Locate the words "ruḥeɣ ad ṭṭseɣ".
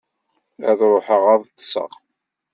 0.91-1.91